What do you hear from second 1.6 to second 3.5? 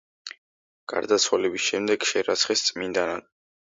შემდეგ შერაცხეს წმინდანად.